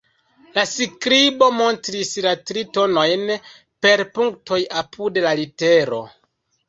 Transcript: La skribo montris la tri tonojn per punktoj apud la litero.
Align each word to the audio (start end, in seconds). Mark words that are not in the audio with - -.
La 0.53 0.61
skribo 0.69 1.49
montris 1.57 2.13
la 2.27 2.31
tri 2.51 2.63
tonojn 2.77 3.29
per 3.87 4.03
punktoj 4.17 4.59
apud 4.83 5.21
la 5.27 5.35
litero. 5.43 6.01